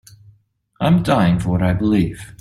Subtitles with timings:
[0.79, 2.33] I'm dying for what I believe.